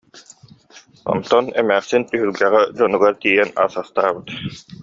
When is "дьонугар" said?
2.77-3.15